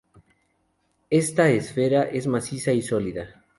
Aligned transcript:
Esta 1.11 1.51
esfera 1.51 2.01
es 2.05 2.25
maciza 2.25 2.71
y 2.73 2.81
sólida. 2.81 3.45